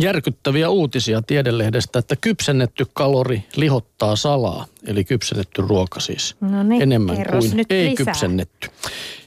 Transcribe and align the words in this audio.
Järkyttäviä 0.00 0.70
uutisia 0.70 1.22
tiedelehdestä, 1.22 1.98
että 1.98 2.16
kypsennetty 2.16 2.86
kalori 2.92 3.44
lihottaa 3.56 4.16
salaa, 4.16 4.66
eli 4.86 5.04
kypsennetty 5.04 5.62
ruoka 5.62 6.00
siis. 6.00 6.36
No 6.40 6.62
niin, 6.62 6.82
enemmän 6.82 7.16
kuin 7.30 7.56
nyt 7.56 7.72
ei 7.72 7.90
lisää. 7.90 8.04
kypsennetty. 8.04 8.68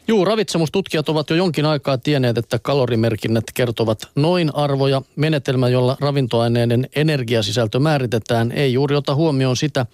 Juu, 0.07 0.25
ravitsemustutkijat 0.25 1.09
ovat 1.09 1.29
jo 1.29 1.35
jonkin 1.35 1.65
aikaa 1.65 1.97
tienneet, 1.97 2.37
että 2.37 2.59
kalorimerkinnät 2.59 3.43
kertovat 3.53 3.99
noin 4.15 4.55
arvoja. 4.55 5.01
Menetelmä, 5.15 5.69
jolla 5.69 5.97
ravintoaineiden 5.99 6.89
energiasisältö 6.95 7.79
määritetään, 7.79 8.51
ei 8.51 8.73
juuri 8.73 8.95
ota 8.95 9.15
huomioon 9.15 9.57
sitä, 9.57 9.85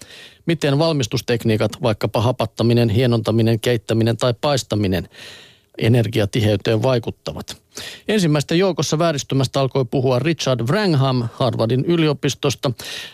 miten 0.46 0.78
valmistustekniikat, 0.78 1.72
vaikkapa 1.82 2.20
hapattaminen, 2.20 2.88
hienontaminen, 2.88 3.60
keittäminen 3.60 4.16
tai 4.16 4.34
paistaminen, 4.40 5.08
energiatiheyteen 5.80 6.82
vaikuttavat. 6.82 7.56
Ensimmäisten 8.08 8.58
joukossa 8.58 8.98
vääristymästä 8.98 9.60
alkoi 9.60 9.84
puhua 9.84 10.18
Richard 10.18 10.60
Wrangham 10.60 11.28
Harvardin 11.32 11.84
yliopistosta. 11.84 12.72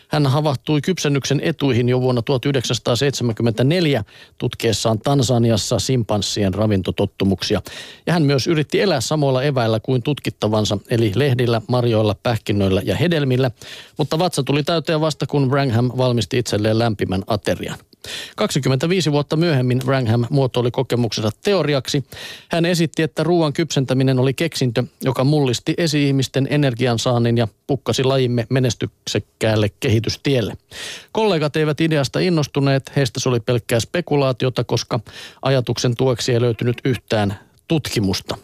Hän 0.09 0.27
havahtui 0.27 0.81
kypsennyksen 0.81 1.41
etuihin 1.45 1.89
jo 1.89 2.01
vuonna 2.01 2.23
1974 2.23 4.05
tutkiessaan 4.39 4.99
Tansaniassa 4.99 5.79
simpanssien 5.79 6.55
ravintotottumuksia. 6.55 7.63
Ja 8.07 8.13
hän 8.13 8.23
myös 8.23 8.47
yritti 8.47 8.81
elää 8.81 9.01
samoilla 9.01 9.43
eväillä 9.43 9.81
kuin 9.81 10.03
tutkittavansa, 10.03 10.79
eli 10.91 11.13
lehdillä, 11.15 11.63
marjoilla, 11.69 12.17
pähkinöillä 12.23 12.83
ja 12.85 12.97
hedelmillä. 12.97 13.51
Mutta 13.99 14.19
vatsa 14.19 14.43
tuli 14.43 14.63
täyteen 14.63 15.01
vasta, 15.01 15.27
kun 15.27 15.51
Wrangham 15.51 15.91
valmisti 15.97 16.39
itselleen 16.39 16.79
lämpimän 16.79 17.23
aterian. 17.27 17.79
25 18.37 19.13
vuotta 19.13 19.37
myöhemmin 19.37 19.83
Wrangham 19.87 20.25
muotoili 20.31 20.71
kokemuksensa 20.71 21.31
teoriaksi. 21.45 22.05
Hän 22.49 22.65
esitti, 22.65 23.03
että 23.03 23.23
ruoan 23.23 23.53
kypsentäminen 23.53 24.19
oli 24.19 24.35
keksintö, 24.35 24.85
joka 25.05 25.25
mullisti 25.25 25.75
esi-ihmisten 25.79 26.47
energiansaannin 26.51 27.39
ja 27.39 27.49
pukkasi 27.67 28.05
lajimme 28.05 28.47
menestyksekkäälle 28.49 29.69
kehitystielle. 29.81 30.57
Kollegat 31.13 31.57
eivät 31.57 31.81
ideasta 31.81 32.19
innostuneet, 32.19 32.93
heistä 32.97 33.21
se 33.21 33.29
oli 33.29 33.41
pelkkää 33.41 33.81
spekulaatiota, 33.81 34.65
koska 34.65 35.01
ajatuksen 35.43 35.97
tueksi 35.97 36.33
ei 36.33 36.41
löytynyt 36.41 36.77
yhtään 36.85 37.39
tutkimusta. 37.69 38.37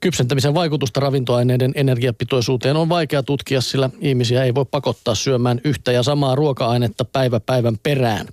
Kypsentämisen 0.00 0.54
vaikutusta 0.54 1.00
ravintoaineiden 1.00 1.72
energiapitoisuuteen 1.74 2.76
on 2.76 2.88
vaikea 2.88 3.22
tutkia, 3.22 3.60
sillä 3.60 3.90
ihmisiä 4.00 4.44
ei 4.44 4.54
voi 4.54 4.64
pakottaa 4.64 5.14
syömään 5.14 5.60
yhtä 5.64 5.92
ja 5.92 6.02
samaa 6.02 6.34
ruoka-ainetta 6.34 7.04
päivä 7.04 7.40
päivän 7.40 7.78
perään. 7.82 8.26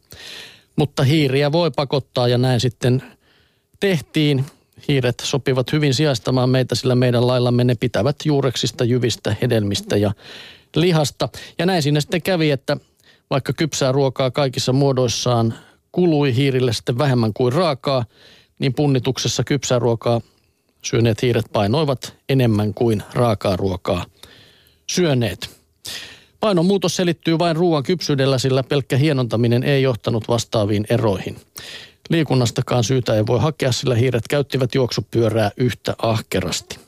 Mutta 0.75 1.03
hiiriä 1.03 1.51
voi 1.51 1.71
pakottaa 1.71 2.27
ja 2.27 2.37
näin 2.37 2.59
sitten 2.59 3.03
tehtiin. 3.79 4.45
Hiiret 4.87 5.15
sopivat 5.23 5.71
hyvin 5.71 5.93
sijaistamaan 5.93 6.49
meitä, 6.49 6.75
sillä 6.75 6.95
meidän 6.95 7.27
laillamme 7.27 7.63
ne 7.63 7.75
pitävät 7.75 8.15
juureksista, 8.25 8.83
jyvistä, 8.83 9.35
hedelmistä 9.41 9.97
ja 9.97 10.11
lihasta. 10.75 11.29
Ja 11.57 11.65
näin 11.65 11.83
siinä 11.83 12.01
sitten 12.01 12.21
kävi, 12.21 12.51
että 12.51 12.77
vaikka 13.29 13.53
kypsää 13.53 13.91
ruokaa 13.91 14.31
kaikissa 14.31 14.73
muodoissaan 14.73 15.53
kului 15.91 16.35
hiirille 16.35 16.73
sitten 16.73 16.97
vähemmän 16.97 17.33
kuin 17.33 17.53
raakaa, 17.53 18.05
niin 18.59 18.73
punnituksessa 18.73 19.43
kypsää 19.43 19.79
ruokaa 19.79 20.21
syöneet 20.85 21.21
hiiret 21.21 21.45
painoivat 21.53 22.13
enemmän 22.29 22.73
kuin 22.73 23.03
raakaa 23.13 23.55
ruokaa 23.55 24.05
syöneet. 24.89 25.49
Painon 26.39 26.65
muutos 26.65 26.95
selittyy 26.95 27.39
vain 27.39 27.55
ruoan 27.55 27.83
kypsyydellä, 27.83 28.37
sillä 28.37 28.63
pelkkä 28.63 28.97
hienontaminen 28.97 29.63
ei 29.63 29.83
johtanut 29.83 30.27
vastaaviin 30.27 30.85
eroihin. 30.89 31.37
Liikunnastakaan 32.09 32.83
syytä 32.83 33.15
ei 33.15 33.27
voi 33.27 33.39
hakea, 33.39 33.71
sillä 33.71 33.95
hiiret 33.95 34.27
käyttivät 34.27 34.75
juoksupyörää 34.75 35.51
yhtä 35.57 35.95
ahkerasti. 35.97 36.79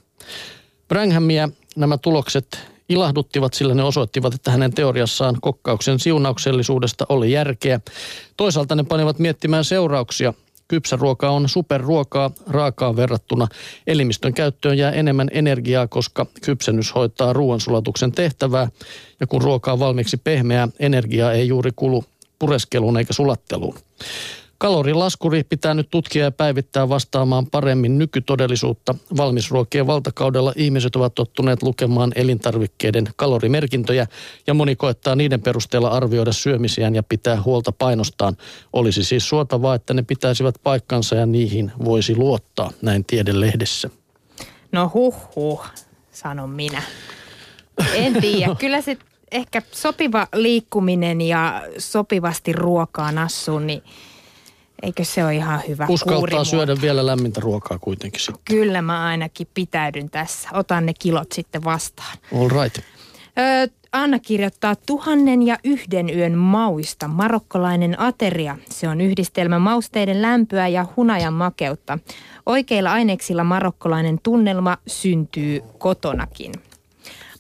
Branghamia 0.87 1.49
nämä 1.75 1.97
tulokset 1.97 2.59
ilahduttivat, 2.89 3.53
sillä 3.53 3.73
ne 3.73 3.83
osoittivat, 3.83 4.33
että 4.33 4.51
hänen 4.51 4.73
teoriassaan 4.73 5.37
kokkauksen 5.41 5.99
siunauksellisuudesta 5.99 7.05
oli 7.09 7.31
järkeä. 7.31 7.79
Toisaalta 8.37 8.75
ne 8.75 8.83
panivat 8.83 9.19
miettimään 9.19 9.65
seurauksia. 9.65 10.33
Kypsä 10.67 10.95
ruoka 10.95 11.29
on 11.29 11.49
superruokaa 11.49 12.31
raakaan 12.47 12.95
verrattuna. 12.95 13.47
Elimistön 13.87 14.33
käyttöön 14.33 14.77
jää 14.77 14.91
enemmän 14.91 15.27
energiaa, 15.31 15.87
koska 15.87 16.25
kypsennys 16.45 16.95
hoitaa 16.95 17.33
ruoansulatuksen 17.33 18.11
tehtävää. 18.11 18.67
Ja 19.19 19.27
kun 19.27 19.41
ruoka 19.41 19.71
on 19.71 19.79
valmiiksi 19.79 20.17
pehmeää, 20.17 20.67
energiaa 20.79 21.33
ei 21.33 21.47
juuri 21.47 21.71
kulu 21.75 22.03
pureskeluun 22.39 22.97
eikä 22.97 23.13
sulatteluun. 23.13 23.75
Kalorilaskuri 24.57 25.43
pitää 25.43 25.73
nyt 25.73 25.89
tutkia 25.89 26.23
ja 26.23 26.31
päivittää 26.31 26.89
vastaamaan 26.89 27.47
paremmin 27.47 27.97
nykytodellisuutta. 27.97 28.95
Valmisruokien 29.17 29.87
valtakaudella 29.87 30.53
ihmiset 30.55 30.95
ovat 30.95 31.15
tottuneet 31.15 31.63
lukemaan 31.63 32.11
elintarvikkeiden 32.15 33.07
kalorimerkintöjä 33.15 34.07
ja 34.47 34.53
moni 34.53 34.75
koettaa 34.75 35.15
niiden 35.15 35.41
perusteella 35.41 35.87
arvioida 35.87 36.33
syömisiään 36.33 36.95
ja 36.95 37.03
pitää 37.03 37.41
huolta 37.41 37.71
painostaan. 37.71 38.37
Olisi 38.73 39.03
siis 39.03 39.29
suotavaa, 39.29 39.75
että 39.75 39.93
ne 39.93 40.01
pitäisivät 40.01 40.55
paikkansa 40.63 41.15
ja 41.15 41.25
niihin 41.25 41.71
voisi 41.85 42.15
luottaa, 42.15 42.71
näin 42.81 43.05
tiedelehdessä. 43.05 43.89
No 44.71 44.91
huh 44.93 45.15
huh, 45.35 45.65
sanon 46.11 46.49
minä. 46.49 46.81
En 47.93 48.13
tiedä, 48.21 48.55
kyllä 48.59 48.81
se 48.81 48.97
ehkä 49.31 49.61
sopiva 49.71 50.27
liikkuminen 50.35 51.21
ja 51.21 51.63
sopivasti 51.77 52.53
ruokaa 52.53 53.11
nassuun, 53.11 53.67
niin 53.67 53.83
eikö 54.81 55.03
se 55.03 55.23
ole 55.23 55.35
ihan 55.35 55.61
hyvä 55.67 55.85
Uskaltaa 55.89 56.43
syödä 56.43 56.75
vielä 56.81 57.05
lämmintä 57.05 57.41
ruokaa 57.41 57.79
kuitenkin 57.79 58.21
sitten. 58.21 58.41
Kyllä 58.45 58.81
mä 58.81 59.05
ainakin 59.05 59.47
pitäydyn 59.53 60.09
tässä. 60.09 60.49
Otan 60.53 60.85
ne 60.85 60.93
kilot 60.99 61.31
sitten 61.31 61.63
vastaan. 61.63 62.17
All 62.33 62.49
right. 62.49 62.79
Öö, 63.39 63.67
Anna 63.97 64.19
kirjoittaa 64.19 64.75
tuhannen 64.85 65.43
ja 65.43 65.57
yhden 65.63 66.17
yön 66.17 66.37
mauista. 66.37 67.07
Marokkolainen 67.07 67.99
ateria. 67.99 68.57
Se 68.69 68.87
on 68.87 69.01
yhdistelmä 69.01 69.59
mausteiden 69.59 70.21
lämpöä 70.21 70.67
ja 70.67 70.85
hunajan 70.97 71.33
makeutta. 71.33 71.99
Oikeilla 72.45 72.91
aineksilla 72.91 73.43
marokkolainen 73.43 74.19
tunnelma 74.23 74.77
syntyy 74.87 75.61
kotonakin. 75.77 76.51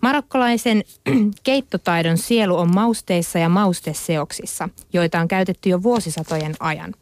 Marokkolaisen 0.01 0.83
keittotaidon 1.43 2.17
sielu 2.17 2.57
on 2.57 2.73
mausteissa 2.75 3.39
ja 3.39 3.49
mausteseoksissa, 3.49 4.69
joita 4.93 5.19
on 5.19 5.27
käytetty 5.27 5.69
jo 5.69 5.83
vuosisatojen 5.83 6.55
ajan. 6.59 6.93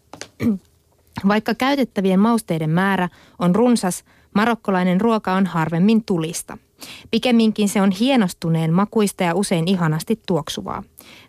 Vaikka 1.28 1.56
käytettävien 1.56 2.20
mausteiden 2.20 2.70
määrä 2.70 3.10
on 3.40 3.56
runsas, 3.56 4.04
marokkolainen 4.36 5.02
ruoka 5.02 5.34
on 5.34 5.46
harvemmin 5.46 6.04
tulista. 6.04 6.58
Pikemminkin 7.12 7.70
se 7.70 7.82
on 7.82 7.92
hienostuneen 7.92 8.74
makuista 8.74 9.24
ja 9.24 9.36
usein 9.36 9.68
ihanasti 9.68 10.20
tuoksuvaa. 10.28 10.84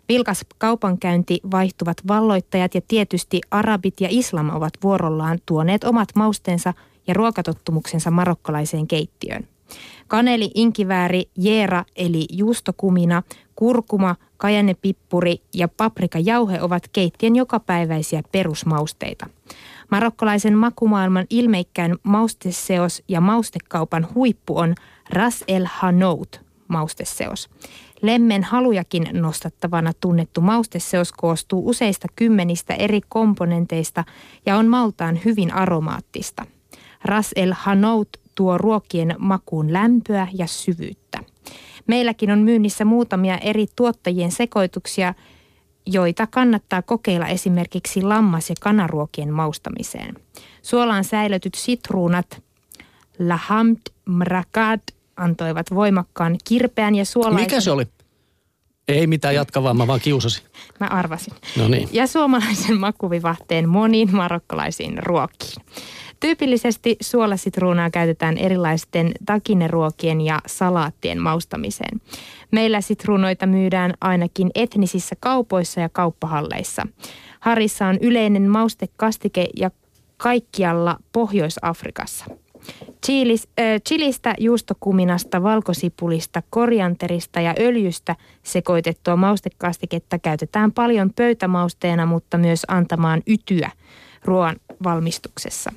Vilkas 0.09 0.45
kaupankäynti, 0.57 1.39
vaihtuvat 1.51 1.97
valloittajat 2.07 2.75
ja 2.75 2.81
tietysti 2.87 3.41
arabit 3.51 4.01
ja 4.01 4.07
islam 4.11 4.49
ovat 4.49 4.73
vuorollaan 4.83 5.39
tuoneet 5.45 5.83
omat 5.83 6.09
mausteensa 6.15 6.73
ja 7.07 7.13
ruokatottumuksensa 7.13 8.11
marokkolaiseen 8.11 8.87
keittiöön. 8.87 9.47
Kaneli, 10.07 10.51
inkivääri, 10.55 11.23
jeera 11.37 11.85
eli 11.95 12.25
juustokumina, 12.31 13.23
kurkuma, 13.55 14.15
kajannepippuri 14.37 15.41
ja 15.53 15.67
paprikajauhe 15.67 16.61
ovat 16.61 16.83
keittiön 16.93 17.35
jokapäiväisiä 17.35 18.23
perusmausteita. 18.31 19.29
Marokkolaisen 19.91 20.57
makumaailman 20.57 21.25
ilmeikkään 21.29 21.95
mausteseos 22.03 23.03
ja 23.07 23.21
maustekaupan 23.21 24.07
huippu 24.15 24.57
on 24.57 24.75
Ras 25.09 25.43
el 25.47 25.65
Hanout 25.69 26.41
mausteseos. 26.67 27.49
Lemmen 28.01 28.43
halujakin 28.43 29.09
nostattavana 29.13 29.91
tunnettu 29.99 30.41
mausteseos 30.41 31.11
koostuu 31.11 31.69
useista 31.69 32.07
kymmenistä 32.15 32.73
eri 32.73 33.01
komponenteista 33.09 34.03
ja 34.45 34.57
on 34.57 34.67
maltaan 34.67 35.19
hyvin 35.25 35.53
aromaattista. 35.53 36.45
Ras 37.03 37.31
el 37.35 37.53
Hanout 37.57 38.09
tuo 38.35 38.57
ruokien 38.57 39.15
makuun 39.19 39.73
lämpöä 39.73 40.27
ja 40.33 40.47
syvyyttä. 40.47 41.19
Meilläkin 41.87 42.31
on 42.31 42.39
myynnissä 42.39 42.85
muutamia 42.85 43.37
eri 43.37 43.65
tuottajien 43.75 44.31
sekoituksia, 44.31 45.13
joita 45.85 46.27
kannattaa 46.27 46.81
kokeilla 46.81 47.27
esimerkiksi 47.27 48.01
lammas- 48.01 48.49
ja 48.49 48.55
kanaruokien 48.61 49.33
maustamiseen. 49.33 50.15
Suolaan 50.61 51.03
säilötyt 51.03 51.55
sitruunat 51.55 52.43
Lahamd 53.19 53.77
Mrakad 54.05 54.81
antoivat 55.17 55.65
voimakkaan 55.75 56.37
kirpeän 56.47 56.95
ja 56.95 57.05
suolaisen... 57.05 57.41
Mikä 57.41 57.61
se 57.61 57.71
oli? 57.71 57.87
Ei 58.87 59.07
mitään 59.07 59.35
jatka 59.35 59.63
vaan, 59.63 59.77
mä 59.77 59.87
vaan 59.87 59.99
kiusasin. 59.99 60.43
Mä 60.79 60.87
arvasin. 60.87 61.33
No 61.57 61.67
niin. 61.67 61.89
Ja 61.91 62.07
suomalaisen 62.07 62.79
makuvivahteen 62.79 63.69
moniin 63.69 64.15
marokkolaisiin 64.15 65.03
ruokiin. 65.03 65.65
Tyypillisesti 66.19 66.95
suolasitruunaa 67.01 67.89
käytetään 67.89 68.37
erilaisten 68.37 69.11
takineruokien 69.25 70.21
ja 70.21 70.41
salaattien 70.47 71.21
maustamiseen. 71.21 72.01
Meillä 72.51 72.81
sitruunoita 72.81 73.45
myydään 73.45 73.93
ainakin 74.01 74.51
etnisissä 74.55 75.15
kaupoissa 75.19 75.81
ja 75.81 75.89
kauppahalleissa. 75.89 76.87
Harissa 77.39 77.87
on 77.87 77.97
yleinen 78.01 78.49
maustekastike 78.49 79.47
ja 79.57 79.71
kaikkialla 80.17 80.97
Pohjois-Afrikassa. 81.11 82.25
Chilis, 83.05 83.47
äh, 83.59 83.81
chilistä, 83.87 84.35
juustokuminasta, 84.39 85.43
valkosipulista, 85.43 86.43
korianterista 86.49 87.41
ja 87.41 87.53
öljystä 87.59 88.15
sekoitettua 88.43 89.15
maustekastiketta 89.15 90.19
käytetään 90.19 90.71
paljon 90.71 91.13
pöytämausteena, 91.13 92.05
mutta 92.05 92.37
myös 92.37 92.65
antamaan 92.67 93.21
ytyä 93.27 93.71
ruoan 94.23 94.55
valmistuksessa. 94.83 95.73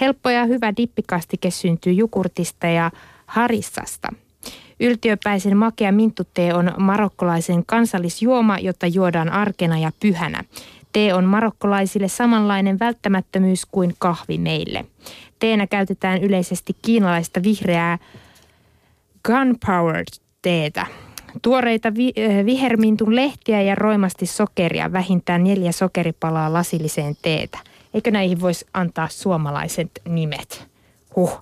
Helppo 0.00 0.30
ja 0.30 0.44
hyvä 0.44 0.72
dippikastike 0.76 1.50
syntyy 1.50 1.92
jukurtista 1.92 2.66
ja 2.66 2.90
harissasta. 3.26 4.08
Yltiöpäisen 4.80 5.56
makea 5.56 5.92
minttutee 5.92 6.54
on 6.54 6.72
marokkolaisen 6.78 7.66
kansallisjuoma, 7.66 8.58
jota 8.58 8.86
juodaan 8.86 9.32
arkena 9.32 9.78
ja 9.78 9.92
pyhänä. 10.00 10.44
Tee 10.96 11.14
on 11.14 11.24
marokkolaisille 11.24 12.08
samanlainen 12.08 12.78
välttämättömyys 12.78 13.66
kuin 13.66 13.94
kahvi 13.98 14.38
meille. 14.38 14.84
Teenä 15.38 15.66
käytetään 15.66 16.22
yleisesti 16.22 16.76
kiinalaista 16.82 17.42
vihreää 17.42 17.98
gunpowder 19.24 20.04
teetä. 20.42 20.86
Tuoreita 21.42 21.94
vi- 21.94 22.14
vihermintun 22.46 23.16
lehtiä 23.16 23.62
ja 23.62 23.74
roimasti 23.74 24.26
sokeria, 24.26 24.92
vähintään 24.92 25.44
neljä 25.44 25.72
sokeripalaa 25.72 26.52
lasilliseen 26.52 27.16
teetä. 27.22 27.58
Eikö 27.94 28.10
näihin 28.10 28.40
voisi 28.40 28.66
antaa 28.74 29.08
suomalaiset 29.08 29.90
nimet? 30.08 30.68
Huh, 31.16 31.38